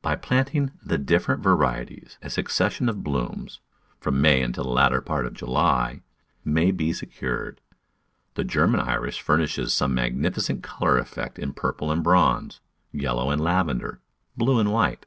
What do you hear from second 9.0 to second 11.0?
furnishes some magnificent colour